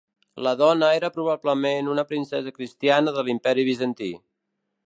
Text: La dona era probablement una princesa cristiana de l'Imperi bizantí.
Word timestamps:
La 0.45 0.53
dona 0.61 0.87
era 0.99 1.11
probablement 1.17 1.91
una 1.97 2.07
princesa 2.13 2.57
cristiana 2.57 3.17
de 3.19 3.29
l'Imperi 3.29 3.71
bizantí. 3.73 4.13